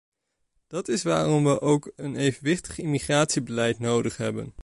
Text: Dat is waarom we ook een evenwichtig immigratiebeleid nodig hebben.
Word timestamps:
Dat 0.67 0.87
is 0.87 1.03
waarom 1.03 1.43
we 1.43 1.61
ook 1.61 1.91
een 1.95 2.15
evenwichtig 2.15 2.77
immigratiebeleid 2.77 3.79
nodig 3.79 4.17
hebben. 4.17 4.53